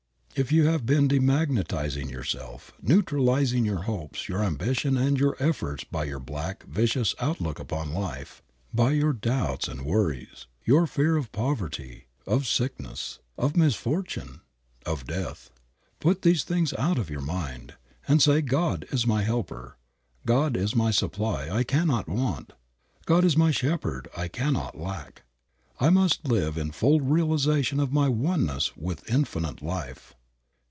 [0.33, 6.05] If you have been demagnetizing yourself, neutralizing your hopes, your ambition and your efforts by
[6.05, 8.41] your black, vicious outlook upon life,
[8.73, 14.39] by your doubts, and worries, your fear of poverty, of sickness, of misfortune,
[14.85, 15.49] of death,
[15.99, 17.73] put these things out of your mind,
[18.07, 19.77] and say, "God is my helper.
[20.25, 22.53] God is my supply, I cannot want.
[23.05, 25.23] God is my shepherd, I cannot lack.
[25.77, 30.15] I must live in full realization of my oneness with Infinite Life."